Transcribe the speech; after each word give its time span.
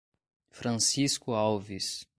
Francisco 0.49 1.35
Alves 1.37 2.07